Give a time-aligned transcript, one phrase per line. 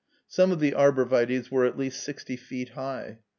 [0.25, 3.19] Some of the arbor vitæs were at least sixty feet high.